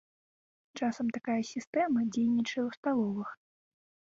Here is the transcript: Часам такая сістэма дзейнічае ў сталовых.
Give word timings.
Часам 0.79 1.11
такая 1.17 1.35
сістэма 1.51 1.99
дзейнічае 2.13 2.63
ў 2.65 2.69
сталовых. 2.79 3.29